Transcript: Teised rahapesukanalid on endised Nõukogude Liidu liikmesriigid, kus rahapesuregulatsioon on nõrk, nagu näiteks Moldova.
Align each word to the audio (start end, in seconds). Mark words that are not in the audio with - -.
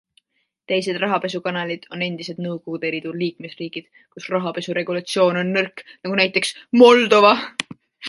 Teised 0.69 0.97
rahapesukanalid 1.03 1.85
on 1.97 2.05
endised 2.05 2.41
Nõukogude 2.47 2.91
Liidu 2.97 3.13
liikmesriigid, 3.19 3.93
kus 4.17 4.29
rahapesuregulatsioon 4.37 5.41
on 5.45 5.57
nõrk, 5.61 5.89
nagu 6.07 6.21
näiteks 6.25 6.59
Moldova. 6.85 7.37